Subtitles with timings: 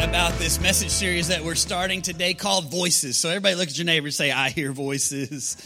[0.00, 3.16] about this message series that we're starting today called Voices.
[3.16, 5.56] So everybody look at your neighbor and say, I hear voices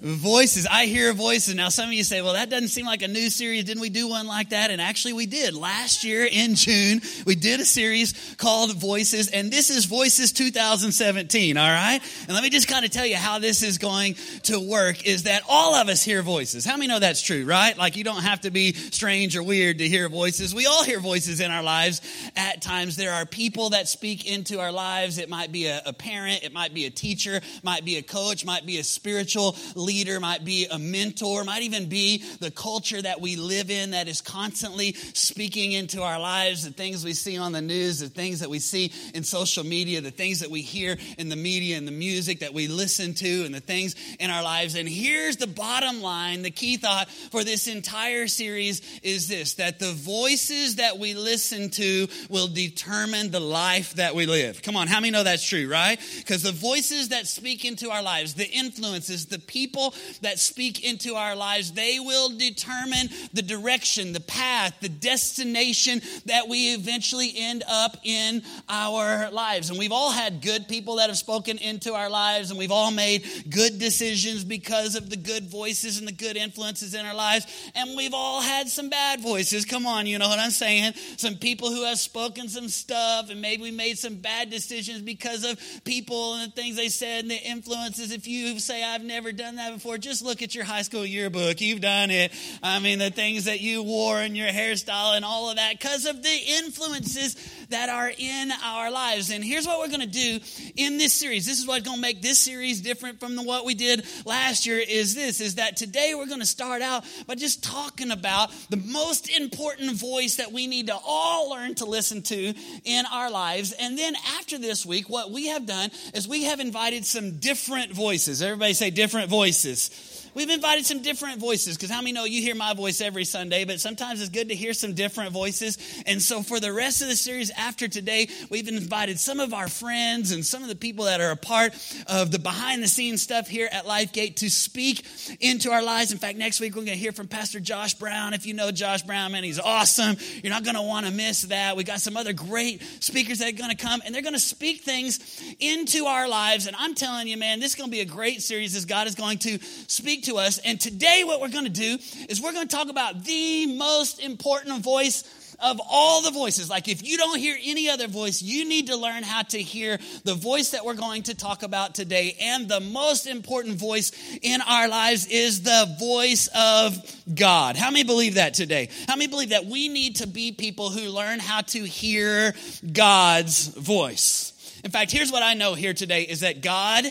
[0.00, 0.66] voices.
[0.70, 1.54] I hear voices.
[1.54, 3.64] Now, some of you say, well, that doesn't seem like a new series.
[3.64, 4.70] Didn't we do one like that?
[4.70, 5.54] And actually, we did.
[5.54, 11.56] Last year in June, we did a series called Voices, and this is Voices 2017,
[11.56, 12.00] all right?
[12.22, 15.24] And let me just kind of tell you how this is going to work is
[15.24, 16.64] that all of us hear voices.
[16.64, 17.76] How many know that's true, right?
[17.76, 20.54] Like, you don't have to be strange or weird to hear voices.
[20.54, 22.00] We all hear voices in our lives
[22.36, 22.96] at times.
[22.96, 25.18] There are people that speak into our lives.
[25.18, 28.44] It might be a, a parent, it might be a teacher, might be a coach,
[28.44, 29.87] might be a spiritual leader,
[30.20, 34.20] might be a mentor, might even be the culture that we live in that is
[34.20, 38.50] constantly speaking into our lives, the things we see on the news, the things that
[38.50, 41.92] we see in social media, the things that we hear in the media and the
[41.92, 44.74] music that we listen to, and the things in our lives.
[44.74, 49.78] And here's the bottom line the key thought for this entire series is this that
[49.78, 54.62] the voices that we listen to will determine the life that we live.
[54.62, 55.98] Come on, how many know that's true, right?
[56.18, 60.84] Because the voices that speak into our lives, the influences, the people, people that speak
[60.84, 67.32] into our lives, they will determine the direction, the path, the destination that we eventually
[67.36, 69.70] end up in our lives.
[69.70, 72.90] And we've all had good people that have spoken into our lives, and we've all
[72.90, 77.46] made good decisions because of the good voices and the good influences in our lives.
[77.74, 79.64] And we've all had some bad voices.
[79.64, 80.94] Come on, you know what I'm saying?
[81.16, 85.44] Some people who have spoken some stuff, and maybe we made some bad decisions because
[85.44, 88.12] of people and the things they said and the influences.
[88.12, 91.60] If you say, I've never done that before, just look at your high school yearbook.
[91.60, 92.32] You've done it.
[92.62, 96.06] I mean, the things that you wore and your hairstyle and all of that because
[96.06, 97.36] of the influences
[97.70, 99.30] that are in our lives.
[99.30, 100.40] And here's what we're going to do
[100.76, 101.44] in this series.
[101.46, 104.64] This is what's going to make this series different from the, what we did last
[104.64, 108.50] year is this, is that today we're going to start out by just talking about
[108.70, 112.54] the most important voice that we need to all learn to listen to
[112.84, 113.72] in our lives.
[113.72, 117.92] And then after this week, what we have done is we have invited some different
[117.92, 118.42] voices.
[118.42, 122.42] Everybody say different voices places We've invited some different voices because how many know you
[122.42, 125.78] hear my voice every Sunday, but sometimes it's good to hear some different voices.
[126.06, 129.68] And so for the rest of the series after today, we've invited some of our
[129.68, 131.74] friends and some of the people that are a part
[132.06, 135.04] of the behind the scenes stuff here at LifeGate to speak
[135.40, 136.12] into our lives.
[136.12, 138.34] In fact, next week we're going to hear from Pastor Josh Brown.
[138.34, 140.16] If you know Josh Brown, man, he's awesome.
[140.42, 141.76] You're not going to want to miss that.
[141.76, 144.38] We got some other great speakers that are going to come and they're going to
[144.38, 145.18] speak things
[145.60, 146.66] into our lives.
[146.66, 149.06] And I'm telling you, man, this is going to be a great series as God
[149.06, 150.58] is going to speak to us.
[150.58, 151.98] And today, what we're going to do
[152.28, 155.24] is we're going to talk about the most important voice
[155.60, 156.70] of all the voices.
[156.70, 159.98] Like, if you don't hear any other voice, you need to learn how to hear
[160.24, 162.36] the voice that we're going to talk about today.
[162.40, 166.96] And the most important voice in our lives is the voice of
[167.34, 167.76] God.
[167.76, 168.88] How many believe that today?
[169.08, 172.54] How many believe that we need to be people who learn how to hear
[172.92, 174.80] God's voice?
[174.84, 177.04] In fact, here's what I know here today is that God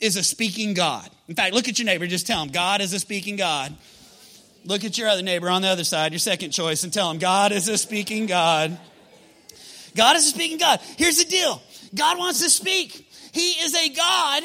[0.00, 1.08] is a speaking God.
[1.30, 3.72] In fact, look at your neighbor, just tell him, God is a speaking God.
[4.64, 7.18] Look at your other neighbor on the other side, your second choice, and tell him,
[7.18, 8.76] God is a speaking God.
[9.94, 10.80] God is a speaking God.
[10.98, 11.62] Here's the deal
[11.94, 13.08] God wants to speak.
[13.30, 14.42] He is a God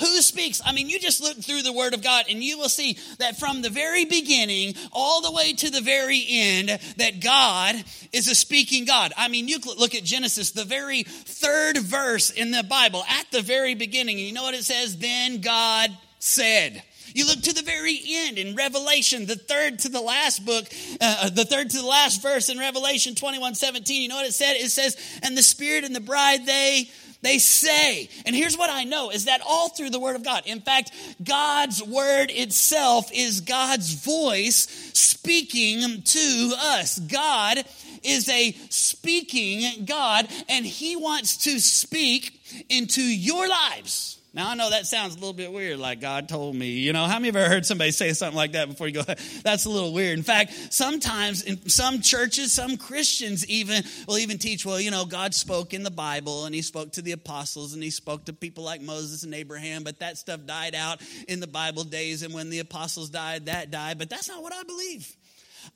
[0.00, 0.60] who speaks?
[0.66, 3.38] I mean, you just look through the Word of God and you will see that
[3.38, 7.76] from the very beginning all the way to the very end, that God
[8.12, 9.12] is a speaking God.
[9.16, 13.40] I mean, you look at Genesis, the very third verse in the Bible, at the
[13.40, 14.98] very beginning, you know what it says?
[14.98, 16.82] Then God said.
[17.14, 20.64] You look to the very end in Revelation, the third to the last book,
[21.00, 24.02] uh, the third to the last verse in Revelation 21 17.
[24.02, 24.54] You know what it said?
[24.54, 26.90] It says, And the Spirit and the bride, they
[27.22, 28.08] they say.
[28.26, 30.92] And here's what I know is that all through the Word of God, in fact,
[31.22, 36.98] God's Word itself is God's voice speaking to us.
[36.98, 37.64] God
[38.02, 44.20] is a speaking God, and He wants to speak into your lives.
[44.34, 46.70] Now, I know that sounds a little bit weird, like God told me.
[46.70, 48.94] You know, how many of you ever heard somebody say something like that before you
[48.94, 49.02] go,
[49.44, 50.18] that's a little weird?
[50.18, 55.04] In fact, sometimes in some churches, some Christians even will even teach, well, you know,
[55.04, 58.32] God spoke in the Bible and he spoke to the apostles and he spoke to
[58.32, 62.24] people like Moses and Abraham, but that stuff died out in the Bible days.
[62.24, 63.98] And when the apostles died, that died.
[63.98, 65.16] But that's not what I believe.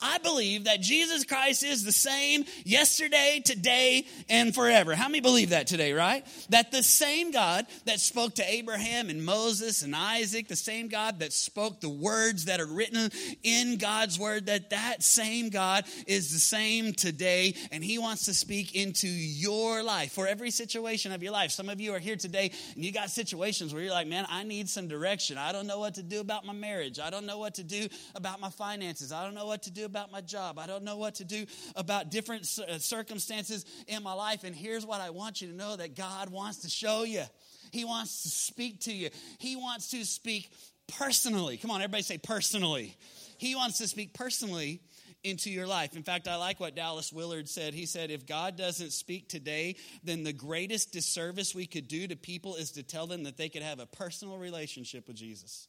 [0.01, 4.95] I believe that Jesus Christ is the same yesterday, today, and forever.
[4.95, 6.25] How many believe that today, right?
[6.49, 11.19] That the same God that spoke to Abraham and Moses and Isaac, the same God
[11.19, 13.11] that spoke the words that are written
[13.43, 18.33] in God's word, that that same God is the same today, and He wants to
[18.33, 21.51] speak into your life for every situation of your life.
[21.51, 24.43] Some of you are here today and you got situations where you're like, man, I
[24.43, 25.37] need some direction.
[25.37, 26.99] I don't know what to do about my marriage.
[26.99, 29.11] I don't know what to do about my finances.
[29.11, 30.59] I don't know what to do do about my job.
[30.59, 31.45] I don't know what to do
[31.75, 34.43] about different uh, circumstances in my life.
[34.43, 37.23] And here's what I want you to know that God wants to show you.
[37.71, 39.09] He wants to speak to you.
[39.37, 40.51] He wants to speak
[40.97, 41.57] personally.
[41.57, 42.95] Come on, everybody say personally.
[43.37, 44.81] He wants to speak personally
[45.23, 45.95] into your life.
[45.95, 47.73] In fact, I like what Dallas Willard said.
[47.73, 52.15] He said, If God doesn't speak today, then the greatest disservice we could do to
[52.15, 55.67] people is to tell them that they could have a personal relationship with Jesus.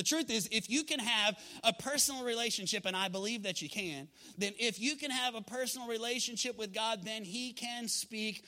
[0.00, 3.68] The truth is, if you can have a personal relationship, and I believe that you
[3.68, 4.08] can,
[4.38, 8.42] then if you can have a personal relationship with God, then He can speak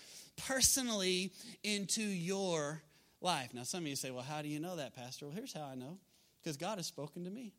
[0.46, 1.30] personally
[1.62, 2.80] into your
[3.20, 3.52] life.
[3.52, 5.26] Now, some of you say, well, how do you know that, Pastor?
[5.26, 5.98] Well, here's how I know
[6.42, 7.52] because God has spoken to me.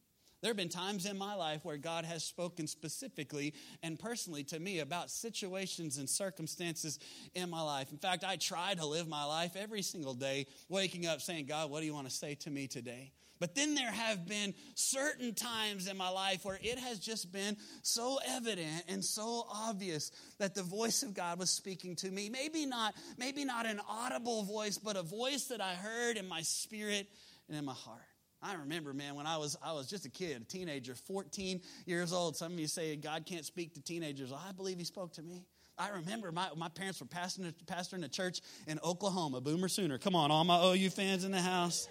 [0.44, 4.60] There have been times in my life where God has spoken specifically and personally to
[4.60, 7.00] me about situations and circumstances
[7.34, 7.94] in my life.
[7.94, 11.72] In fact, I try to live my life every single day, waking up saying, God,
[11.72, 13.14] what do you want to say to me today?
[13.40, 17.56] But then there have been certain times in my life where it has just been
[17.82, 22.28] so evident and so obvious that the voice of God was speaking to me.
[22.28, 26.42] Maybe not, maybe not an audible voice, but a voice that I heard in my
[26.42, 27.08] spirit
[27.48, 28.02] and in my heart.
[28.44, 32.12] I remember, man, when I was I was just a kid, a teenager, 14 years
[32.12, 32.36] old.
[32.36, 34.32] Some of you say God can't speak to teenagers.
[34.32, 35.46] Well, I believe He spoke to me.
[35.78, 39.98] I remember my, my parents were pastoring, pastoring a church in Oklahoma, Boomer Sooner.
[39.98, 41.88] Come on, all my OU fans in the house.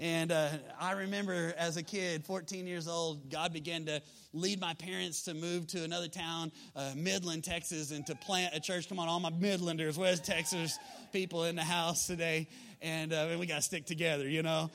[0.00, 0.48] And uh,
[0.80, 4.00] I remember as a kid, 14 years old, God began to
[4.32, 8.60] lead my parents to move to another town, uh, Midland, Texas, and to plant a
[8.60, 8.88] church.
[8.88, 10.78] Come on, all my Midlanders, West Texas
[11.12, 12.48] people in the house today.
[12.80, 14.70] And, uh, and we got to stick together, you know.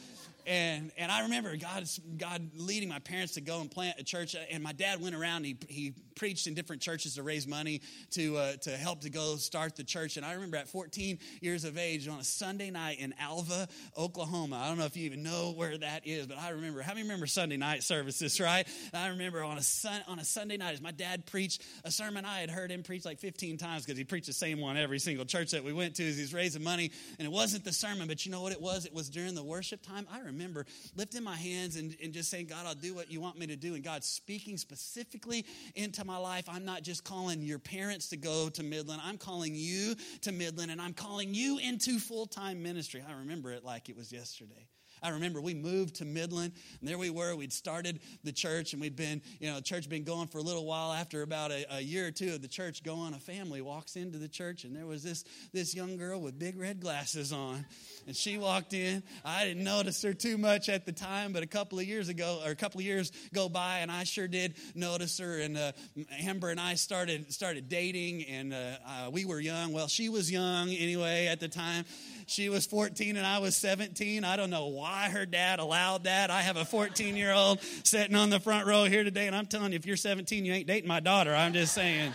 [0.46, 1.86] And, and I remember God,
[2.18, 4.36] God leading my parents to go and plant a church.
[4.52, 7.82] And my dad went around, he, he preached in different churches to raise money
[8.12, 10.18] to, uh, to help to go start the church.
[10.18, 13.68] And I remember at 14 years of age on a Sunday night in Alva,
[13.98, 14.62] Oklahoma.
[14.64, 16.82] I don't know if you even know where that is, but I remember.
[16.82, 18.68] How many remember Sunday night services, right?
[18.94, 22.26] I remember on a, sun, on a Sunday night as my dad preached a sermon.
[22.26, 25.00] I had heard him preach like 15 times because he preached the same one every
[25.00, 26.92] single church that we went to as he's raising money.
[27.20, 28.86] And it wasn't the sermon, but you know what it was?
[28.86, 30.08] It was during the worship time.
[30.12, 33.38] I remember lifting my hands and, and just saying, God, I'll do what you want
[33.38, 33.76] me to do.
[33.76, 35.46] And God speaking specifically
[35.76, 36.46] into my life.
[36.48, 40.72] I'm not just calling your parents to go to Midland, I'm calling you to Midland,
[40.72, 43.04] and I'm calling you into full time ministry.
[43.08, 44.68] I remember it like it was yesterday.
[45.04, 47.36] I remember we moved to Midland, and there we were.
[47.36, 50.42] We'd started the church, and we'd been, you know, the church been going for a
[50.42, 50.94] little while.
[50.94, 54.18] After about a, a, year or two of the church going, a family walks into
[54.18, 57.66] the church, and there was this, this young girl with big red glasses on.
[58.08, 59.04] And she walked in.
[59.24, 62.42] I didn't notice her too much at the time, but a couple of years ago,
[62.46, 65.40] or a couple of years go by, and I sure did notice her.
[65.40, 65.72] And uh,
[66.20, 69.74] Amber and I started started dating, and uh, uh, we were young.
[69.74, 71.86] Well, she was young anyway at the time.
[72.28, 74.24] She was 14 and I was 17.
[74.24, 76.32] I don't know why her dad allowed that.
[76.32, 79.46] I have a 14 year old sitting on the front row here today, and I'm
[79.46, 81.36] telling you, if you're 17, you ain't dating my daughter.
[81.36, 82.14] I'm just saying.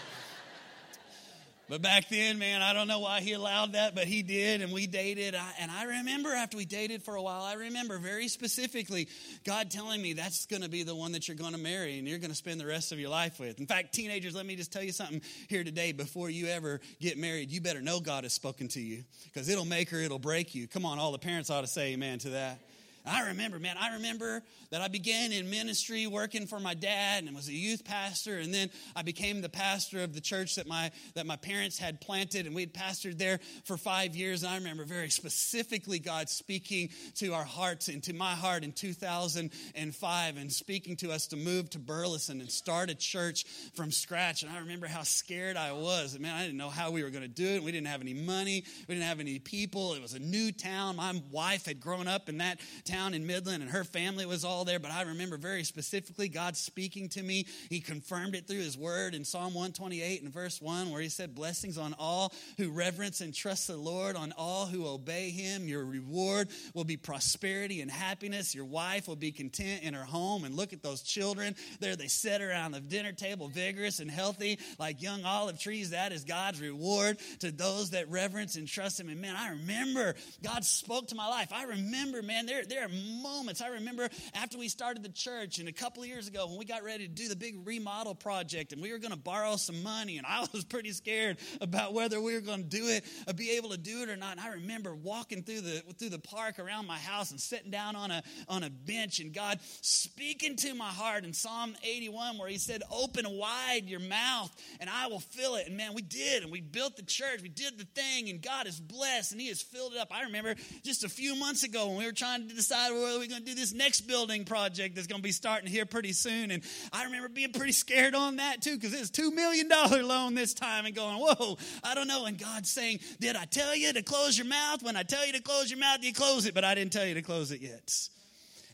[1.68, 4.72] But back then, man, I don't know why he allowed that, but he did, and
[4.72, 5.34] we dated.
[5.60, 9.08] and I remember after we dated for a while, I remember very specifically
[9.44, 12.08] God telling me that's going to be the one that you're going to marry and
[12.08, 13.60] you're going to spend the rest of your life with.
[13.60, 15.92] In fact, teenagers, let me just tell you something here today.
[15.92, 19.66] Before you ever get married, you better know God has spoken to you because it'll
[19.66, 20.68] make or it'll break you.
[20.68, 22.60] Come on, all the parents ought to say amen to that.
[23.08, 27.34] I remember, man, I remember that I began in ministry working for my dad and
[27.34, 28.38] was a youth pastor.
[28.38, 32.00] And then I became the pastor of the church that my, that my parents had
[32.00, 32.46] planted.
[32.46, 34.42] And we'd pastored there for five years.
[34.42, 38.72] And I remember very specifically God speaking to our hearts and to my heart in
[38.72, 44.42] 2005 and speaking to us to move to Burleson and start a church from scratch.
[44.42, 46.18] And I remember how scared I was.
[46.18, 47.62] Man, I didn't know how we were going to do it.
[47.62, 48.64] We didn't have any money.
[48.86, 49.94] We didn't have any people.
[49.94, 50.96] It was a new town.
[50.96, 54.64] My wife had grown up in that town in Midland and her family was all
[54.64, 54.78] there.
[54.78, 57.46] But I remember very specifically God speaking to me.
[57.70, 61.34] He confirmed it through his word in Psalm 128 and verse 1, where he said,
[61.34, 65.68] Blessings on all who reverence and trust the Lord, on all who obey him.
[65.68, 68.54] Your reward will be prosperity and happiness.
[68.54, 70.44] Your wife will be content in her home.
[70.44, 71.54] And look at those children.
[71.80, 75.90] There they sit around the dinner table, vigorous and healthy, like young olive trees.
[75.90, 79.08] That is God's reward to those that reverence and trust him.
[79.08, 81.52] And man, I remember God spoke to my life.
[81.52, 83.60] I remember, man, there, there are moments.
[83.60, 86.64] I remember after we started the church and a couple of years ago when we
[86.64, 89.82] got ready to do the big remodel project and we were going to borrow some
[89.82, 93.04] money and I was pretty scared about whether we were going to do it
[93.38, 94.32] be able to do it or not.
[94.32, 97.96] And I remember walking through the through the park around my house and sitting down
[97.96, 102.48] on a on a bench and God speaking to my heart in Psalm 81 where
[102.48, 106.42] he said, "Open wide your mouth and I will fill it." And man, we did
[106.42, 107.40] and we built the church.
[107.42, 110.08] We did the thing and God is blessed and he has filled it up.
[110.10, 113.30] I remember just a few months ago when we were trying to decide we're going
[113.30, 116.50] to do this next building project that's going to be starting here pretty soon.
[116.50, 119.68] And I remember being pretty scared on that too because it's was $2 million
[120.06, 122.26] loan this time and going, whoa, I don't know.
[122.26, 124.82] And God's saying, Did I tell you to close your mouth?
[124.82, 127.06] When I tell you to close your mouth, you close it, but I didn't tell
[127.06, 128.08] you to close it yet.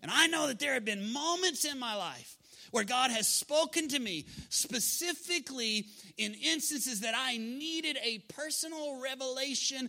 [0.03, 2.37] And I know that there have been moments in my life
[2.75, 5.87] where God has spoken to me specifically
[6.19, 9.89] in instances that I needed a personal revelation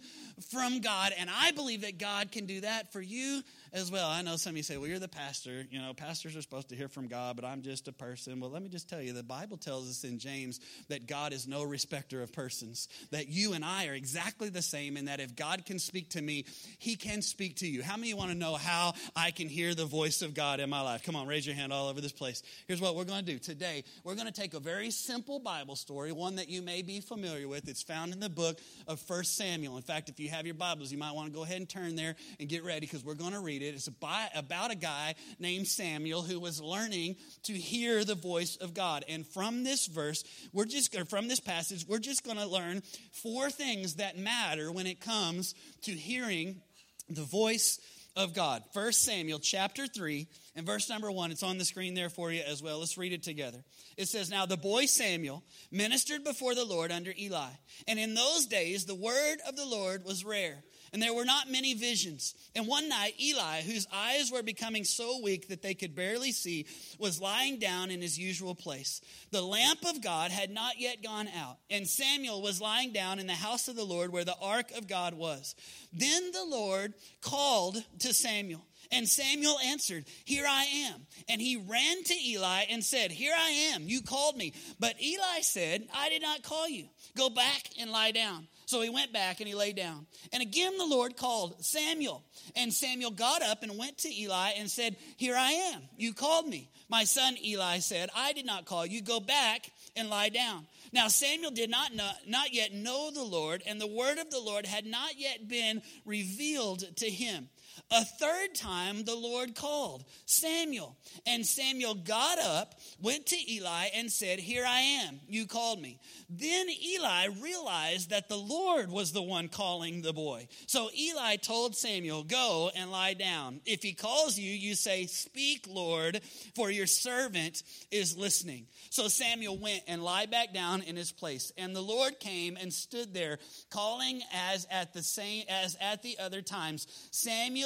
[0.51, 1.11] from God.
[1.17, 3.41] And I believe that God can do that for you
[3.75, 4.07] as well.
[4.07, 5.65] I know some of you say, well, you're the pastor.
[5.69, 8.39] You know, pastors are supposed to hear from God, but I'm just a person.
[8.39, 11.45] Well, let me just tell you the Bible tells us in James that God is
[11.45, 15.35] no respecter of persons, that you and I are exactly the same, and that if
[15.35, 16.45] God can speak to me,
[16.79, 17.83] he can speak to you.
[17.83, 20.79] How many want to know how I can hear the voice of God in my
[20.79, 21.03] life?
[21.03, 22.43] Come on, raise your hand all over this place.
[22.67, 23.83] Here's what we're going to do today.
[24.05, 27.49] We're going to take a very simple Bible story, one that you may be familiar
[27.49, 27.67] with.
[27.67, 29.75] It's found in the book of First Samuel.
[29.75, 31.97] In fact, if you have your Bibles, you might want to go ahead and turn
[31.97, 33.75] there and get ready because we're going to read it it.
[33.75, 39.05] It's about a guy named Samuel who was learning to hear the voice of God.
[39.09, 42.81] And from this verse, we're just from this passage, we're just going to learn
[43.11, 45.53] four things that matter when it comes
[45.83, 46.61] to hearing
[47.09, 47.79] the voice
[48.15, 48.63] of God.
[48.73, 51.31] First Samuel chapter 3 and verse number 1.
[51.31, 52.79] It's on the screen there for you as well.
[52.79, 53.63] Let's read it together.
[53.97, 57.49] It says, Now the boy Samuel ministered before the Lord under Eli.
[57.87, 60.63] And in those days the word of the Lord was rare
[60.95, 62.35] and there were not many visions.
[62.55, 66.67] And one night, Eli, whose eyes were becoming so weak that they could barely see,
[66.97, 69.01] was lying down in his usual place.
[69.29, 73.27] The lamp of God had not yet gone out, and Samuel was lying down in
[73.27, 75.53] the house of the Lord where the ark of God was.
[75.91, 78.65] Then the Lord called to Samuel.
[78.89, 81.07] And Samuel answered, Here I am.
[81.27, 83.89] And he ran to Eli and said, Here I am.
[83.89, 84.53] You called me.
[84.79, 86.85] But Eli said, I did not call you.
[87.17, 88.47] Go back and lie down.
[88.75, 90.05] So he went back and he lay down.
[90.33, 92.25] And again the Lord called Samuel.
[92.57, 95.83] And Samuel got up and went to Eli and said, Here I am.
[95.95, 96.69] You called me.
[96.89, 99.01] My son Eli said, I did not call you.
[99.01, 100.67] Go back and lie down.
[100.91, 104.41] Now Samuel did not, know, not yet know the Lord, and the word of the
[104.41, 107.47] Lord had not yet been revealed to him.
[107.91, 110.97] A third time the Lord called Samuel.
[111.27, 115.19] And Samuel got up, went to Eli, and said, Here I am.
[115.27, 115.99] You called me.
[116.27, 120.47] Then Eli realized that the Lord was the one calling the boy.
[120.65, 123.61] So Eli told Samuel, Go and lie down.
[123.65, 126.21] If he calls you, you say, Speak, Lord,
[126.55, 127.61] for your servant
[127.91, 128.65] is listening.
[128.89, 131.51] So Samuel went and lied back down in his place.
[131.55, 133.37] And the Lord came and stood there,
[133.69, 136.87] calling as at the same as at the other times,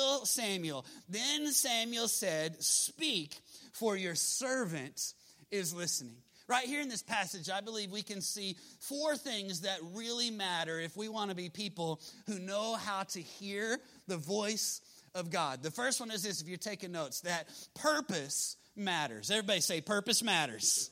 [0.10, 0.86] Samuel, Samuel.
[1.08, 3.38] Then Samuel said, Speak,
[3.74, 5.14] for your servant
[5.52, 6.16] is listening.
[6.48, 10.80] Right here in this passage, I believe we can see four things that really matter
[10.80, 14.82] if we want to be people who know how to hear the voice
[15.14, 15.62] of God.
[15.62, 19.30] The first one is this if you're taking notes, that purpose matters.
[19.30, 20.90] Everybody say, purpose matters.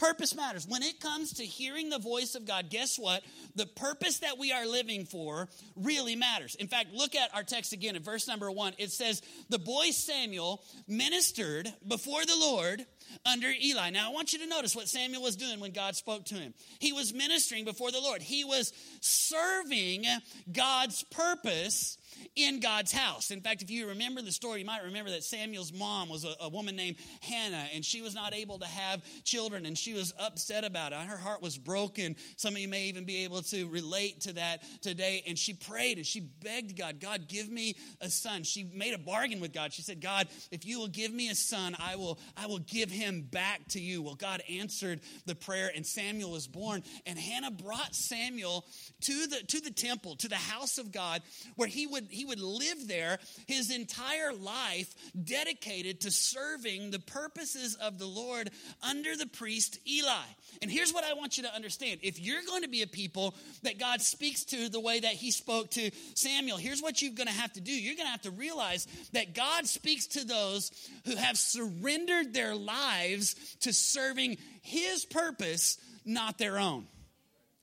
[0.00, 0.66] Purpose matters.
[0.66, 3.22] When it comes to hearing the voice of God, guess what?
[3.54, 6.54] The purpose that we are living for really matters.
[6.54, 8.72] In fact, look at our text again in verse number one.
[8.78, 12.86] It says, The boy Samuel ministered before the Lord
[13.26, 13.90] under Eli.
[13.90, 16.54] Now, I want you to notice what Samuel was doing when God spoke to him.
[16.78, 20.06] He was ministering before the Lord, he was serving
[20.50, 21.98] God's purpose
[22.36, 23.30] in God's house.
[23.30, 26.34] In fact, if you remember the story, you might remember that Samuel's mom was a,
[26.40, 30.12] a, woman named Hannah, and she was not able to have children, and she was
[30.18, 30.98] upset about it.
[30.98, 32.16] Her heart was broken.
[32.36, 35.22] Some of you may even be able to relate to that today.
[35.26, 38.42] And she prayed and she begged God, God, give me a son.
[38.44, 39.72] She made a bargain with God.
[39.72, 42.90] She said, God, if you will give me a son, I will, I will give
[42.90, 44.02] him back to you.
[44.02, 46.82] Well, God answered the prayer, and Samuel was born.
[47.06, 48.64] And Hannah brought Samuel
[49.02, 51.22] to the to the temple, to the house of God,
[51.56, 57.74] where he would he would live there his entire life dedicated to serving the purposes
[57.76, 58.50] of the Lord
[58.82, 60.12] under the priest Eli.
[60.60, 62.00] And here's what I want you to understand.
[62.02, 65.30] If you're going to be a people that God speaks to the way that he
[65.30, 67.72] spoke to Samuel, here's what you're going to have to do.
[67.72, 70.72] You're going to have to realize that God speaks to those
[71.06, 76.86] who have surrendered their lives to serving his purpose, not their own.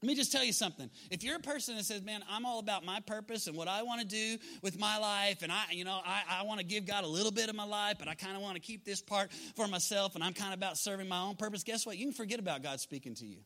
[0.01, 0.91] Let me just tell you something.
[1.09, 3.81] If you're a person that says, man, I'm all about my purpose and what I
[3.81, 6.85] want to do with my life, and I, you know, I, I want to give
[6.85, 9.01] God a little bit of my life, but I kind of want to keep this
[9.01, 11.97] part for myself, and I'm kind of about serving my own purpose, guess what?
[11.97, 13.37] You can forget about God speaking to you.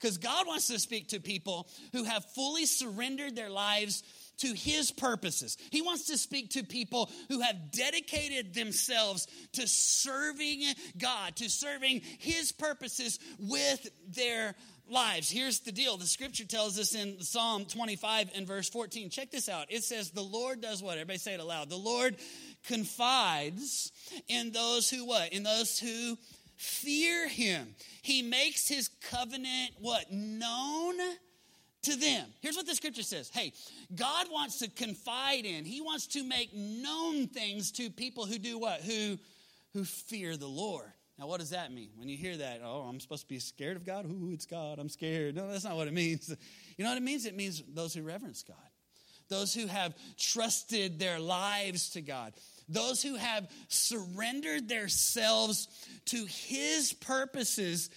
[0.00, 4.02] Because God wants to speak to people who have fully surrendered their lives
[4.38, 5.56] to his purposes.
[5.70, 10.64] He wants to speak to people who have dedicated themselves to serving
[10.98, 14.54] God, to serving his purposes with their
[14.88, 15.30] lives.
[15.30, 15.96] Here's the deal.
[15.96, 19.10] The scripture tells us in Psalm 25 and verse 14.
[19.10, 19.66] Check this out.
[19.68, 20.94] It says, The Lord does what?
[20.94, 21.68] Everybody say it aloud.
[21.68, 22.16] The Lord
[22.66, 23.92] confides
[24.28, 25.32] in those who what?
[25.32, 26.16] In those who
[26.56, 27.74] fear him.
[28.02, 30.10] He makes his covenant what?
[30.12, 30.94] Known
[31.82, 32.26] to them.
[32.40, 33.30] Here's what the scripture says.
[33.32, 33.52] Hey,
[33.94, 35.64] God wants to confide in.
[35.64, 38.80] He wants to make known things to people who do what?
[38.80, 39.18] Who
[39.76, 40.90] who fear the Lord.
[41.18, 41.90] Now, what does that mean?
[41.96, 44.04] When you hear that, oh, I'm supposed to be scared of God?
[44.04, 45.34] Ooh, it's God, I'm scared.
[45.34, 46.34] No, that's not what it means.
[46.76, 47.24] You know what it means?
[47.24, 48.56] It means those who reverence God,
[49.28, 52.34] those who have trusted their lives to God,
[52.68, 55.68] those who have surrendered themselves
[56.06, 57.88] to His purposes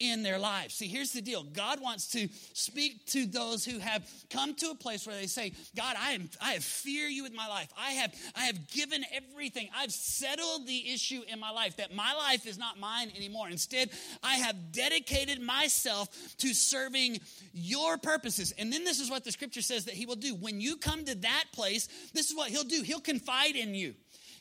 [0.00, 0.74] in their lives.
[0.74, 1.44] See, here's the deal.
[1.44, 5.52] God wants to speak to those who have come to a place where they say,
[5.76, 7.68] God, I am I have fear you with my life.
[7.78, 9.68] I have I have given everything.
[9.76, 13.48] I've settled the issue in my life that my life is not mine anymore.
[13.48, 13.90] Instead,
[14.22, 16.08] I have dedicated myself
[16.38, 17.20] to serving
[17.52, 18.52] your purposes.
[18.58, 20.34] And then this is what the scripture says that he will do.
[20.34, 22.82] When you come to that place, this is what he'll do.
[22.82, 23.94] He'll confide in you.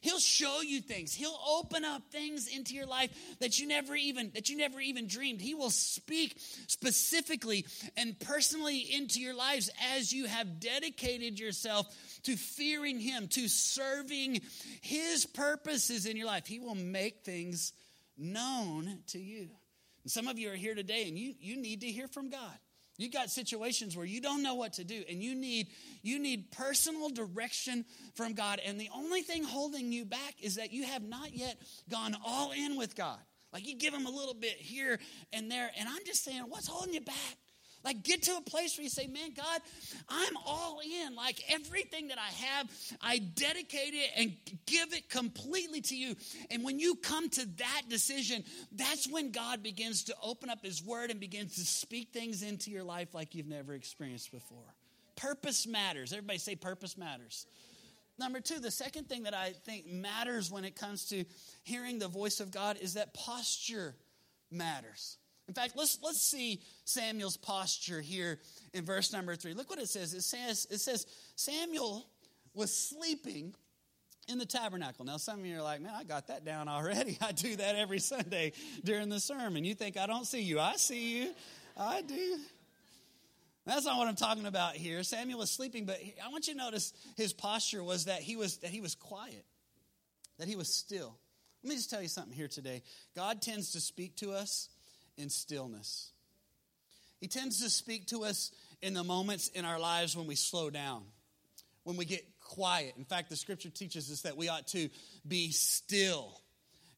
[0.03, 1.13] He'll show you things.
[1.13, 5.07] He'll open up things into your life that you never even that you never even
[5.07, 5.39] dreamed.
[5.39, 6.35] He will speak
[6.67, 11.87] specifically and personally into your lives as you have dedicated yourself
[12.23, 14.41] to fearing him, to serving
[14.81, 16.47] his purposes in your life.
[16.47, 17.71] He will make things
[18.17, 19.47] known to you.
[20.03, 22.57] And some of you are here today and you, you need to hear from God.
[22.97, 25.67] You got situations where you don't know what to do and you need
[26.03, 30.71] you need personal direction from God and the only thing holding you back is that
[30.71, 31.57] you have not yet
[31.89, 33.19] gone all in with God.
[33.51, 34.99] Like you give him a little bit here
[35.31, 37.37] and there and I'm just saying what's holding you back?
[37.83, 39.61] Like, get to a place where you say, Man, God,
[40.07, 41.15] I'm all in.
[41.15, 42.71] Like, everything that I have,
[43.01, 44.33] I dedicate it and
[44.65, 46.15] give it completely to you.
[46.49, 50.83] And when you come to that decision, that's when God begins to open up His
[50.83, 54.75] Word and begins to speak things into your life like you've never experienced before.
[55.15, 56.13] Purpose matters.
[56.13, 57.45] Everybody say, Purpose matters.
[58.19, 61.25] Number two, the second thing that I think matters when it comes to
[61.63, 63.95] hearing the voice of God is that posture
[64.51, 65.17] matters.
[65.47, 68.39] In fact, let's, let's see Samuel's posture here
[68.73, 69.53] in verse number three.
[69.53, 70.13] Look what it says.
[70.13, 72.05] It says, it says Samuel
[72.53, 73.53] was sleeping
[74.29, 75.03] in the tabernacle.
[75.03, 77.17] Now, some of you are like, man, I got that down already.
[77.21, 78.53] I do that every Sunday
[78.83, 79.65] during the sermon.
[79.65, 80.59] You think I don't see you.
[80.59, 81.33] I see you.
[81.77, 82.37] I do.
[83.65, 85.03] That's not what I'm talking about here.
[85.03, 88.57] Samuel was sleeping, but I want you to notice his posture was that he was
[88.57, 89.45] that he was quiet,
[90.37, 91.17] that he was still.
[91.63, 92.83] Let me just tell you something here today.
[93.15, 94.67] God tends to speak to us
[95.17, 96.11] in stillness.
[97.19, 100.69] He tends to speak to us in the moments in our lives when we slow
[100.69, 101.03] down,
[101.83, 102.95] when we get quiet.
[102.97, 104.89] In fact, the scripture teaches us that we ought to
[105.25, 106.41] be still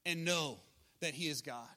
[0.06, 0.60] and know
[1.01, 1.67] that He is God.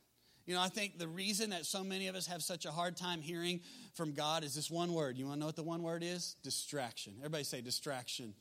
[0.47, 2.97] You know, I think the reason that so many of us have such a hard
[2.97, 3.61] time hearing
[3.93, 5.19] from God is this one word.
[5.19, 6.37] You want to know what the one word is?
[6.43, 7.13] Distraction.
[7.19, 8.33] Everybody say distraction.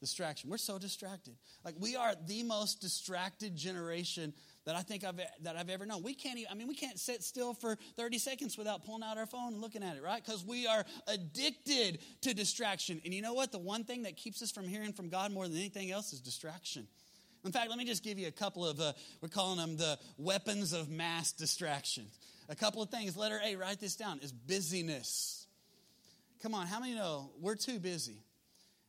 [0.00, 0.50] Distraction.
[0.50, 1.34] We're so distracted.
[1.64, 4.34] Like, we are the most distracted generation
[4.66, 6.02] that I think I've, that I've ever known.
[6.02, 9.16] We can't even, I mean, we can't sit still for 30 seconds without pulling out
[9.16, 10.22] our phone and looking at it, right?
[10.22, 13.00] Because we are addicted to distraction.
[13.04, 13.52] And you know what?
[13.52, 16.20] The one thing that keeps us from hearing from God more than anything else is
[16.20, 16.88] distraction.
[17.44, 19.98] In fact, let me just give you a couple of, uh, we're calling them the
[20.18, 22.06] weapons of mass distraction.
[22.48, 23.16] A couple of things.
[23.16, 25.46] Letter A, write this down, is busyness.
[26.42, 28.25] Come on, how many know we're too busy?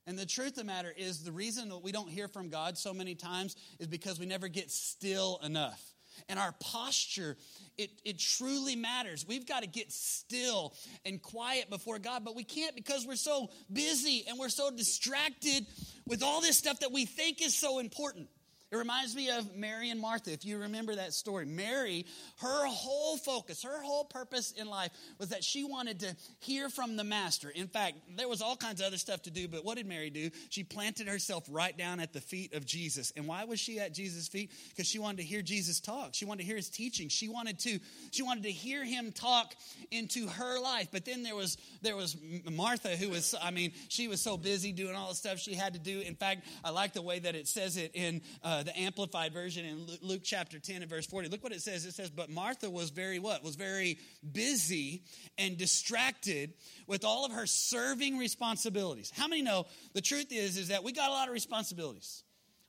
[0.07, 2.77] And the truth of the matter is, the reason that we don't hear from God
[2.77, 5.83] so many times is because we never get still enough.
[6.29, 7.37] And our posture,
[7.77, 9.27] it, it truly matters.
[9.27, 10.73] We've got to get still
[11.05, 15.67] and quiet before God, but we can't because we're so busy and we're so distracted
[16.07, 18.29] with all this stuff that we think is so important.
[18.71, 21.45] It reminds me of Mary and Martha, if you remember that story.
[21.45, 22.05] Mary,
[22.39, 26.97] her whole focus, her whole purpose in life was that she wanted to hear from
[26.97, 27.49] the Master.
[27.49, 30.09] In fact, there was all kinds of other stuff to do, but what did Mary
[30.09, 30.29] do?
[30.49, 33.13] She planted herself right down at the feet of Jesus.
[33.15, 34.51] And why was she at Jesus' feet?
[34.69, 36.09] Because she wanted to hear Jesus talk.
[36.13, 37.07] She wanted to hear his teaching.
[37.07, 37.79] She wanted to,
[38.11, 39.55] she wanted to hear him talk
[39.91, 40.89] into her life.
[40.91, 42.17] But then there was there was
[42.49, 45.73] Martha who was, I mean, she was so busy doing all the stuff she had
[45.73, 46.01] to do.
[46.01, 49.33] In fact, I like the way that it says it in uh, uh, the Amplified
[49.33, 51.29] Version in Luke chapter 10 and verse 40.
[51.29, 51.85] Look what it says.
[51.85, 53.43] It says, But Martha was very what?
[53.43, 53.99] Was very
[54.31, 55.03] busy
[55.37, 56.53] and distracted
[56.87, 59.11] with all of her serving responsibilities.
[59.15, 62.23] How many know the truth is, is that we got a lot of responsibilities,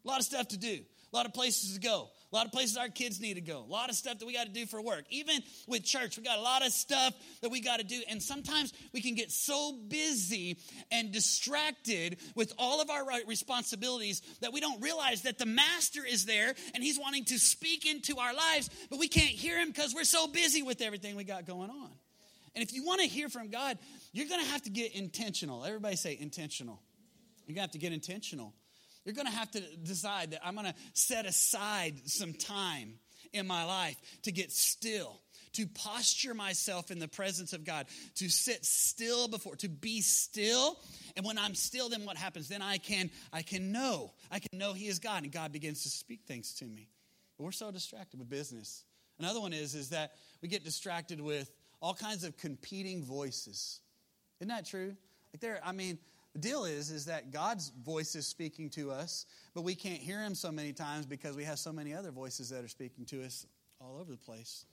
[0.05, 0.79] a lot of stuff to do,
[1.12, 3.64] a lot of places to go, a lot of places our kids need to go.
[3.66, 5.04] A lot of stuff that we got to do for work.
[5.08, 8.02] Even with church, we got a lot of stuff that we got to do.
[8.08, 10.58] And sometimes we can get so busy
[10.90, 16.26] and distracted with all of our responsibilities that we don't realize that the master is
[16.26, 19.94] there and he's wanting to speak into our lives, but we can't hear him because
[19.94, 21.90] we're so busy with everything we got going on.
[22.54, 23.78] And if you want to hear from God,
[24.12, 25.64] you're going to have to get intentional.
[25.64, 26.82] Everybody say intentional.
[27.46, 28.52] You're going to have to get intentional.
[29.09, 32.99] You're going to have to decide that I'm going to set aside some time
[33.33, 35.18] in my life to get still,
[35.55, 40.79] to posture myself in the presence of God, to sit still before, to be still.
[41.16, 42.51] And when I'm still, then what happens?
[42.51, 44.12] Then I can I can know.
[44.31, 46.90] I can know He is God, and God begins to speak things to me.
[47.38, 48.85] But we're so distracted with business.
[49.18, 53.81] Another one is is that we get distracted with all kinds of competing voices.
[54.38, 54.94] Isn't that true?
[55.33, 55.99] Like there, I mean,
[56.38, 60.35] deal is, is that God's voice is speaking to us, but we can't hear him
[60.35, 63.46] so many times because we have so many other voices that are speaking to us
[63.81, 64.64] all over the place.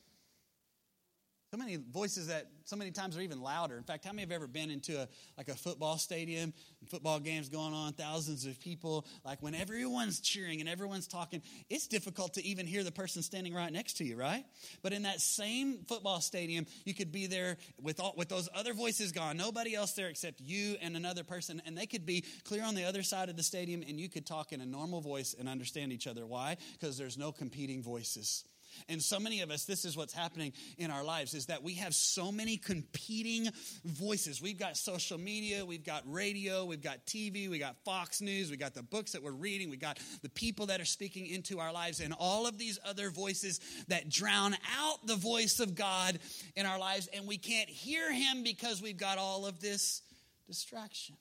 [1.52, 3.78] So many voices that so many times are even louder.
[3.78, 6.54] In fact, how many have ever been into a like a football stadium,
[6.88, 11.88] football games going on, thousands of people, like when everyone's cheering and everyone's talking, it's
[11.88, 14.44] difficult to even hear the person standing right next to you, right?
[14.82, 18.74] But in that same football stadium, you could be there with all with those other
[18.74, 22.64] voices gone, nobody else there except you and another person, and they could be clear
[22.64, 25.36] on the other side of the stadium and you could talk in a normal voice
[25.38, 26.26] and understand each other.
[26.26, 26.58] Why?
[26.74, 28.46] Because there's no competing voices.
[28.90, 31.76] And so many of us, this is what's happening in our lives, is that we
[31.76, 33.50] have so many competing
[33.84, 34.42] voices.
[34.42, 38.58] We've got social media, we've got radio, we've got TV, we got Fox News, we
[38.58, 41.72] got the books that we're reading, we got the people that are speaking into our
[41.72, 46.20] lives, and all of these other voices that drown out the voice of God
[46.56, 50.02] in our lives, and we can't hear Him because we've got all of this
[50.48, 51.16] distraction.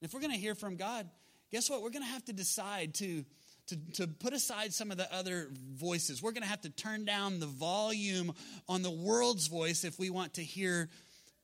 [0.00, 1.08] And if we're going to hear from God,
[1.50, 1.82] guess what?
[1.82, 3.24] We're going to have to decide to
[3.68, 6.22] to, to put aside some of the other voices.
[6.22, 8.32] We're going to have to turn down the volume
[8.68, 10.88] on the world's voice if we want to hear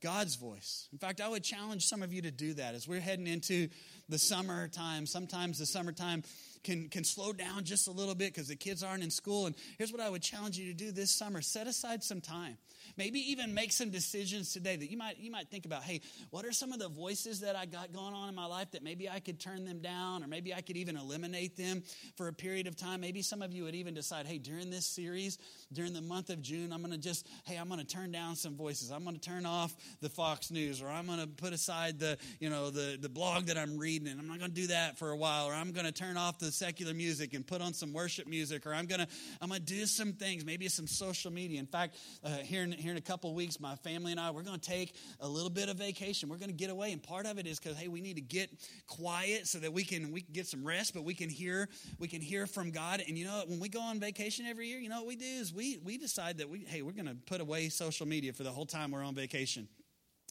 [0.01, 0.87] God's voice.
[0.91, 3.69] In fact, I would challenge some of you to do that as we're heading into
[4.09, 5.05] the summertime.
[5.05, 6.23] Sometimes the summertime
[6.63, 9.45] can, can slow down just a little bit because the kids aren't in school.
[9.45, 12.57] And here's what I would challenge you to do this summer set aside some time.
[12.97, 16.45] Maybe even make some decisions today that you might, you might think about hey, what
[16.45, 19.09] are some of the voices that I got going on in my life that maybe
[19.09, 21.83] I could turn them down or maybe I could even eliminate them
[22.15, 23.01] for a period of time?
[23.01, 25.37] Maybe some of you would even decide hey, during this series,
[25.71, 28.35] during the month of June, I'm going to just, hey, I'm going to turn down
[28.35, 28.91] some voices.
[28.91, 32.17] I'm going to turn off the Fox News or I'm going to put aside the,
[32.39, 34.97] you know, the, the blog that I'm reading and I'm not going to do that
[34.97, 37.73] for a while or I'm going to turn off the secular music and put on
[37.73, 39.07] some worship music, or I'm gonna
[39.41, 41.59] I'm gonna do some things, maybe some social media.
[41.59, 44.43] In fact, uh, here in, here in a couple weeks, my family and I we're
[44.43, 46.29] gonna take a little bit of vacation.
[46.29, 48.49] We're gonna get away, and part of it is because hey, we need to get
[48.87, 52.07] quiet so that we can we can get some rest, but we can hear we
[52.07, 53.01] can hear from God.
[53.07, 55.25] And you know, when we go on vacation every year, you know what we do
[55.25, 58.51] is we we decide that we hey we're gonna put away social media for the
[58.51, 59.67] whole time we're on vacation.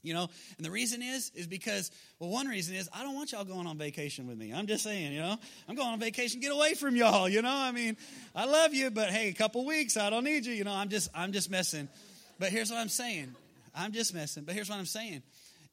[0.03, 3.33] You know, and the reason is, is because, well, one reason is I don't want
[3.33, 4.51] y'all going on vacation with me.
[4.53, 5.37] I'm just saying, you know,
[5.69, 7.55] I'm going on vacation, get away from y'all, you know.
[7.55, 7.99] I mean,
[8.35, 10.73] I love you, but hey, a couple weeks, I don't need you, you know.
[10.73, 11.89] I'm just, I'm just messing.
[12.40, 13.35] But here's what I'm saying.
[13.74, 14.44] I'm just messing.
[14.44, 15.22] But here's what I'm saying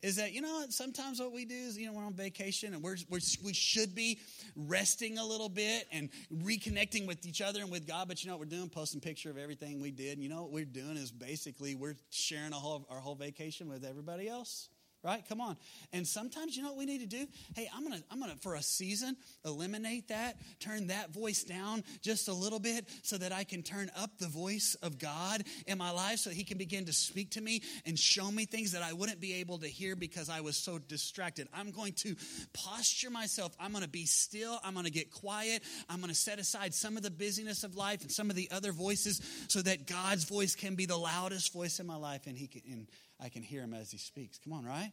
[0.03, 2.83] is that you know sometimes what we do is you know we're on vacation and
[2.83, 4.19] we're, we're, we should be
[4.55, 8.35] resting a little bit and reconnecting with each other and with god but you know
[8.37, 10.97] what we're doing posting picture of everything we did and you know what we're doing
[10.97, 14.69] is basically we're sharing whole, our whole vacation with everybody else
[15.03, 15.23] right?
[15.27, 15.57] Come on.
[15.93, 17.27] And sometimes you know what we need to do?
[17.55, 21.43] Hey, I'm going to I'm going to for a season eliminate that, turn that voice
[21.43, 25.43] down just a little bit so that I can turn up the voice of God
[25.65, 28.71] in my life so he can begin to speak to me and show me things
[28.73, 31.47] that I wouldn't be able to hear because I was so distracted.
[31.53, 32.15] I'm going to
[32.53, 33.55] posture myself.
[33.59, 34.59] I'm going to be still.
[34.63, 35.63] I'm going to get quiet.
[35.89, 38.49] I'm going to set aside some of the busyness of life and some of the
[38.51, 42.37] other voices so that God's voice can be the loudest voice in my life and
[42.37, 42.87] he can and
[43.19, 44.39] I can hear him as he speaks.
[44.43, 44.91] Come on, right?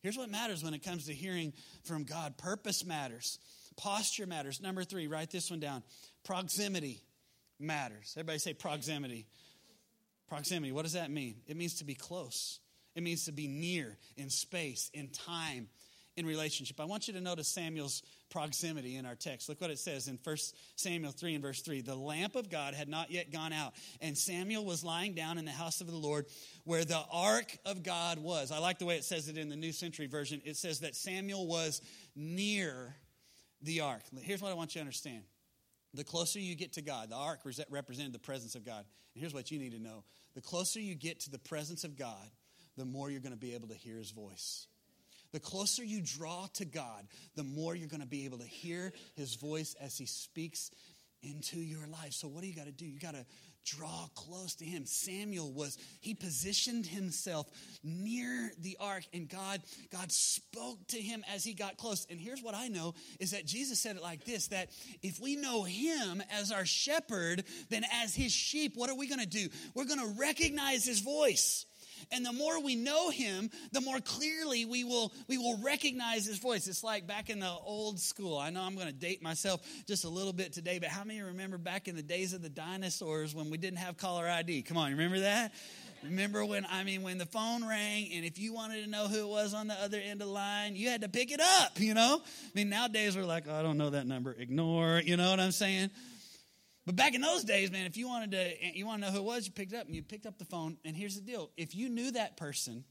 [0.00, 1.52] Here's what matters when it comes to hearing
[1.84, 3.38] from God purpose matters,
[3.76, 4.60] posture matters.
[4.60, 5.82] Number three, write this one down
[6.24, 7.00] proximity
[7.58, 8.14] matters.
[8.16, 9.26] Everybody say proximity.
[10.28, 11.36] Proximity, what does that mean?
[11.46, 12.58] It means to be close,
[12.94, 15.68] it means to be near in space, in time,
[16.16, 16.78] in relationship.
[16.80, 19.48] I want you to notice Samuel's proximity in our text.
[19.48, 20.36] Look what it says in 1
[20.76, 21.80] Samuel 3 and verse 3.
[21.80, 25.44] The lamp of God had not yet gone out, and Samuel was lying down in
[25.44, 26.26] the house of the Lord
[26.64, 28.52] where the ark of God was.
[28.52, 30.42] I like the way it says it in the New Century Version.
[30.44, 31.80] It says that Samuel was
[32.14, 32.94] near
[33.62, 34.02] the ark.
[34.22, 35.22] Here's what I want you to understand.
[35.94, 38.84] The closer you get to God, the ark represented the presence of God.
[39.14, 41.96] And here's what you need to know the closer you get to the presence of
[41.96, 42.30] God,
[42.76, 44.66] the more you're going to be able to hear his voice.
[45.32, 48.92] The closer you draw to God, the more you're going to be able to hear
[49.14, 50.70] his voice as he speaks
[51.22, 52.12] into your life.
[52.12, 52.84] So, what do you got to do?
[52.84, 53.24] You got to
[53.64, 54.84] draw close to him.
[54.86, 57.46] Samuel was, he positioned himself
[57.82, 62.06] near the ark, and God, God spoke to him as he got close.
[62.10, 64.70] And here's what I know is that Jesus said it like this that
[65.02, 69.20] if we know him as our shepherd, then as his sheep, what are we going
[69.20, 69.48] to do?
[69.74, 71.66] We're going to recognize his voice.
[72.10, 76.38] And the more we know him, the more clearly we will we will recognize his
[76.38, 76.66] voice.
[76.66, 78.38] It's like back in the old school.
[78.38, 81.20] I know I'm going to date myself just a little bit today, but how many
[81.22, 84.62] remember back in the days of the dinosaurs when we didn't have caller ID?
[84.62, 85.52] Come on, you remember that?
[86.02, 89.20] Remember when I mean when the phone rang and if you wanted to know who
[89.20, 91.78] it was on the other end of the line, you had to pick it up,
[91.78, 92.20] you know?
[92.24, 95.38] I mean nowadays we're like, oh, I don't know that number, ignore, you know what
[95.38, 95.90] I'm saying?
[96.84, 99.12] But back in those days, man, if you wanted to eh, you want to know
[99.12, 100.78] who it was, you picked up and you picked up the phone.
[100.84, 102.84] And here's the deal: if you knew that person,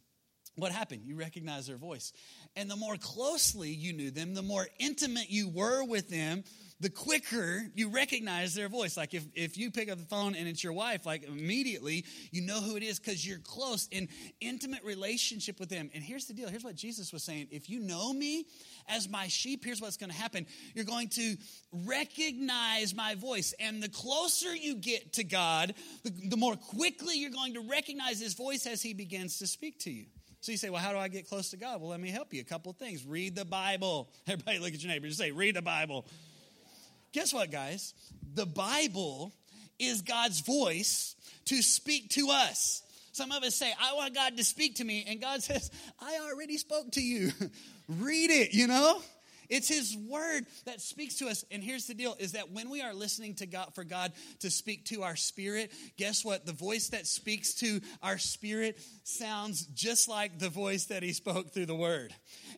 [0.56, 1.02] what happened?
[1.06, 2.14] You recognized their voice.
[2.56, 6.44] And the more closely you knew them, the more intimate you were with them,
[6.82, 8.98] the quicker you recognize their voice.
[8.98, 12.42] Like if, if you pick up the phone and it's your wife, like immediately you
[12.42, 14.10] know who it is because you're close in
[14.42, 15.92] intimate relationship with them.
[15.94, 16.50] And here's the deal.
[16.50, 17.48] Here's what Jesus was saying.
[17.52, 18.48] If you know me
[18.90, 20.48] as my sheep, here's what's going to happen.
[20.74, 21.38] You're going to
[21.72, 23.54] recognize my voice.
[23.60, 28.20] And the closer you get to God, the, the more quickly you're going to recognize
[28.20, 30.06] his voice as he begins to speak to you.
[30.40, 31.80] So you say, well, how do I get close to God?
[31.80, 32.42] Well, let me help you.
[32.42, 33.06] A couple of things.
[33.06, 34.10] Read the Bible.
[34.28, 36.08] Everybody look at your neighbor and say, read the Bible.
[37.14, 37.94] Guess what, guys?
[38.34, 39.34] The Bible
[39.80, 42.84] is God's voice to speak to us.
[43.12, 45.06] Some of us say, I want God to speak to me.
[45.08, 45.70] And God says,
[46.00, 47.32] I already spoke to you.
[47.88, 49.02] Read it, you know?
[49.52, 51.44] It's his word that speaks to us.
[51.52, 54.50] And here's the deal is that when we are listening to God for God to
[54.50, 56.46] speak to our spirit, guess what?
[56.46, 61.52] The voice that speaks to our spirit sounds just like the voice that he spoke
[61.52, 62.14] through the word.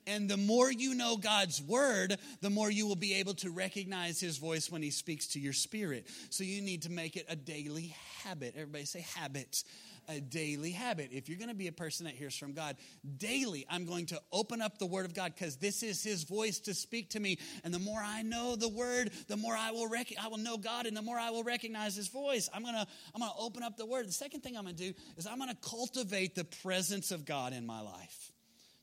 [0.05, 4.19] And the more you know God's word, the more you will be able to recognize
[4.19, 6.07] his voice when he speaks to your spirit.
[6.29, 8.53] So you need to make it a daily habit.
[8.55, 9.63] Everybody say habit
[10.07, 11.09] a daily habit.
[11.11, 12.75] If you're going to be a person that hears from God
[13.17, 16.59] daily, I'm going to open up the Word of God because this is His voice
[16.61, 17.39] to speak to me.
[17.63, 20.57] And the more I know the Word, the more I will rec- I will know
[20.57, 22.49] God, and the more I will recognize His voice.
[22.53, 22.85] I'm gonna
[23.15, 24.07] I'm gonna open up the Word.
[24.07, 27.65] The second thing I'm gonna do is I'm gonna cultivate the presence of God in
[27.65, 28.32] my life.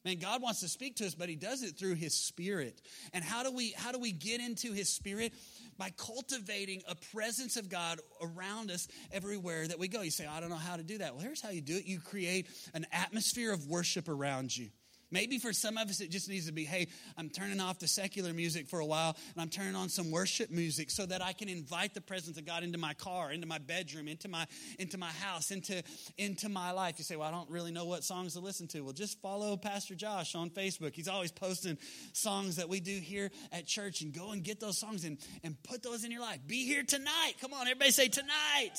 [0.05, 2.81] Man, God wants to speak to us, but He does it through His Spirit.
[3.13, 5.33] And how do we how do we get into His Spirit?
[5.81, 10.03] by cultivating a presence of God around us everywhere that we go.
[10.03, 11.15] You say, I don't know how to do that.
[11.15, 14.69] Well, here's how you do it you create an atmosphere of worship around you.
[15.11, 17.88] Maybe for some of us, it just needs to be hey, I'm turning off the
[17.88, 21.33] secular music for a while and I'm turning on some worship music so that I
[21.33, 24.46] can invite the presence of God into my car, into my bedroom, into my,
[24.79, 25.83] into my house, into,
[26.16, 26.94] into my life.
[26.99, 28.81] You say, well, I don't really know what songs to listen to.
[28.83, 30.94] Well, just follow Pastor Josh on Facebook.
[30.94, 31.79] He's always posting
[32.12, 35.61] songs that we do here at church and go and get those songs and, and
[35.62, 36.38] put those in your life.
[36.46, 37.35] Be here tonight.
[37.40, 38.75] Come on, everybody say tonight.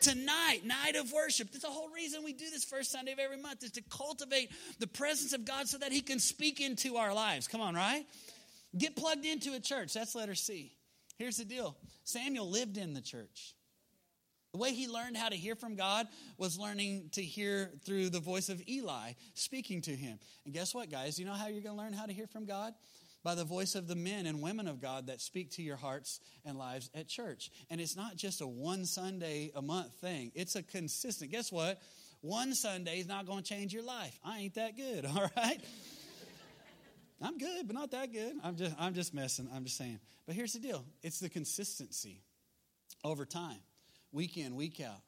[0.00, 1.50] Tonight, night of worship.
[1.50, 4.50] That's the whole reason we do this first Sunday of every month is to cultivate
[4.78, 7.48] the presence of God so that He can speak into our lives.
[7.48, 8.04] Come on, right?
[8.76, 9.94] Get plugged into a church.
[9.94, 10.72] That's letter C.
[11.18, 13.54] Here's the deal Samuel lived in the church.
[14.52, 16.06] The way he learned how to hear from God
[16.38, 20.18] was learning to hear through the voice of Eli speaking to him.
[20.46, 21.18] And guess what, guys?
[21.18, 22.72] You know how you're going to learn how to hear from God?
[23.22, 26.20] By the voice of the men and women of God that speak to your hearts
[26.46, 27.50] and lives at church.
[27.68, 31.30] And it's not just a one Sunday a month thing, it's a consistent.
[31.30, 31.82] Guess what?
[32.20, 34.18] One Sunday is not going to change your life.
[34.24, 35.60] I ain't that good, all right?
[37.20, 38.34] I'm good, but not that good.
[38.44, 39.48] I'm just I'm just messing.
[39.52, 39.98] I'm just saying.
[40.26, 40.84] But here's the deal.
[41.02, 42.22] It's the consistency
[43.02, 43.58] over time,
[44.12, 45.00] week in, week out,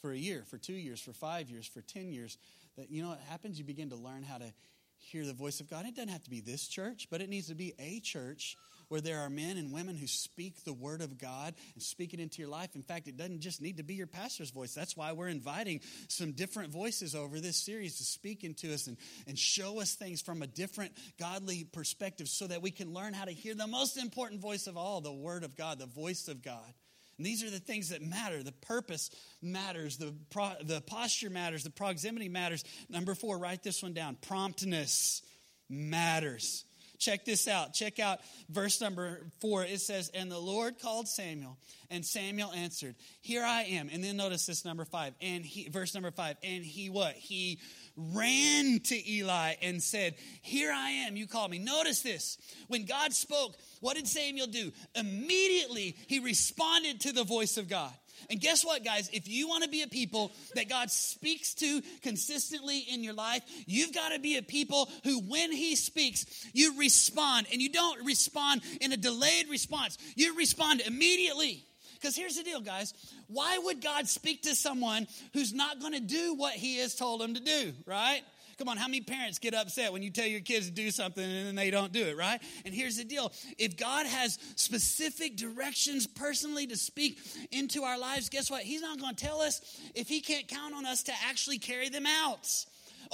[0.00, 2.36] for a year, for two years, for five years, for ten years.
[2.76, 3.58] That you know what happens?
[3.58, 4.52] You begin to learn how to
[4.98, 5.86] hear the voice of God.
[5.86, 8.56] It doesn't have to be this church, but it needs to be a church
[8.92, 12.20] where there are men and women who speak the word of God and speak it
[12.20, 12.74] into your life.
[12.74, 14.74] In fact, it doesn't just need to be your pastor's voice.
[14.74, 18.98] That's why we're inviting some different voices over this series to speak into us and,
[19.26, 23.24] and show us things from a different godly perspective so that we can learn how
[23.24, 26.42] to hear the most important voice of all, the word of God, the voice of
[26.42, 26.74] God.
[27.16, 28.42] And these are the things that matter.
[28.42, 29.08] The purpose
[29.40, 29.96] matters.
[29.96, 31.64] The, pro, the posture matters.
[31.64, 32.62] The proximity matters.
[32.90, 34.18] Number four, write this one down.
[34.20, 35.22] Promptness
[35.70, 36.66] matters.
[37.02, 37.74] Check this out.
[37.74, 39.64] Check out verse number four.
[39.64, 41.58] It says, And the Lord called Samuel,
[41.90, 43.90] and Samuel answered, Here I am.
[43.92, 45.12] And then notice this number five.
[45.20, 47.14] And he, verse number five, and he what?
[47.14, 47.58] He
[47.96, 51.58] ran to Eli and said, Here I am, you call me.
[51.58, 52.38] Notice this.
[52.68, 54.70] When God spoke, what did Samuel do?
[54.94, 57.92] Immediately he responded to the voice of God.
[58.30, 59.10] And guess what, guys?
[59.12, 63.42] If you want to be a people that God speaks to consistently in your life,
[63.66, 67.46] you've got to be a people who, when He speaks, you respond.
[67.52, 71.64] And you don't respond in a delayed response, you respond immediately.
[71.94, 72.94] Because here's the deal, guys.
[73.28, 77.20] Why would God speak to someone who's not going to do what He has told
[77.20, 78.22] them to do, right?
[78.62, 81.24] Come on, how many parents get upset when you tell your kids to do something
[81.24, 82.40] and then they don't do it, right?
[82.64, 87.18] And here's the deal if God has specific directions personally to speak
[87.50, 88.62] into our lives, guess what?
[88.62, 91.88] He's not going to tell us if He can't count on us to actually carry
[91.88, 92.48] them out.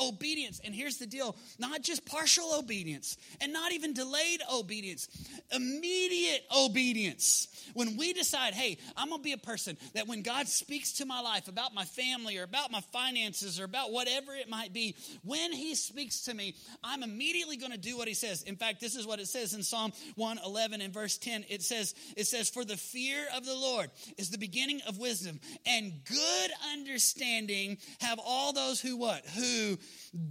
[0.00, 0.60] Obedience.
[0.64, 5.08] And here's the deal not just partial obedience and not even delayed obedience,
[5.52, 7.48] immediate obedience.
[7.74, 11.06] When we decide, hey, I'm going to be a person that when God speaks to
[11.06, 14.96] my life about my family or about my finances or about whatever it might be,
[15.22, 18.42] when He speaks to me, I'm immediately going to do what He says.
[18.42, 21.44] In fact, this is what it says in Psalm 111 and verse 10.
[21.48, 25.40] It says, it says, For the fear of the Lord is the beginning of wisdom,
[25.66, 29.24] and good understanding have all those who what?
[29.36, 29.78] Who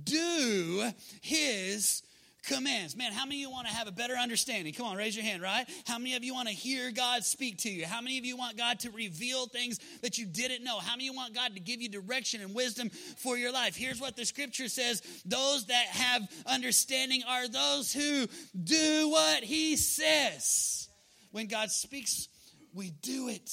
[0.03, 0.89] do
[1.21, 2.03] His
[2.47, 2.95] commands.
[2.95, 4.73] Man, how many of you want to have a better understanding?
[4.73, 5.65] Come on, raise your hand, right?
[5.85, 7.85] How many of you want to hear God speak to you?
[7.85, 10.79] How many of you want God to reveal things that you didn't know?
[10.79, 13.75] How many want God to give you direction and wisdom for your life?
[13.75, 18.27] Here's what the scripture says those that have understanding are those who
[18.63, 20.87] do what he says.
[21.31, 22.29] When God speaks,
[22.73, 23.51] we do it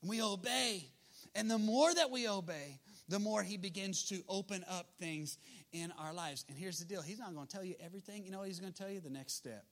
[0.00, 0.88] and we obey.
[1.34, 2.80] And the more that we obey,
[3.12, 5.36] the more he begins to open up things
[5.72, 6.46] in our lives.
[6.48, 8.24] And here's the deal He's not going to tell you everything.
[8.24, 9.00] You know what He's going to tell you?
[9.00, 9.66] The next step.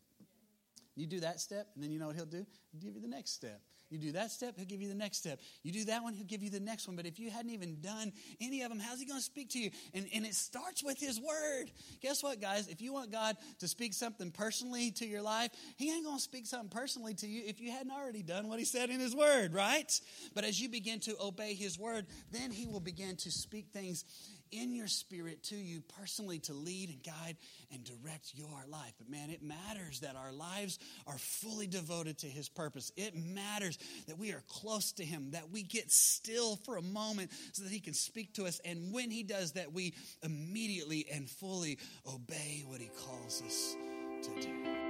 [0.97, 2.45] You do that step, and then you know what He'll do?
[2.73, 3.61] He'll give you the next step.
[3.91, 5.41] You do that step, He'll give you the next step.
[5.63, 6.97] You do that one, He'll give you the next one.
[6.97, 9.59] But if you hadn't even done any of them, how's He going to speak to
[9.59, 9.71] you?
[9.95, 11.71] And, and it starts with His Word.
[12.01, 12.69] Guess what, guys?
[12.69, 16.23] If you want God to speak something personally to your life, He ain't going to
[16.23, 19.15] speak something personally to you if you hadn't already done what He said in His
[19.15, 20.01] Word, right?
[20.35, 24.05] But as you begin to obey His Word, then He will begin to speak things
[24.53, 27.37] in your spirit to you personally to lead and guide
[27.73, 28.93] and direct your life.
[28.99, 32.93] But man, it matters that our lives are fully devoted to His purpose.
[32.97, 37.31] It matters that we are close to Him, that we get still for a moment
[37.53, 38.61] so that He can speak to us.
[38.65, 43.77] And when He does that, we immediately and fully obey what He calls us
[44.23, 44.90] to do.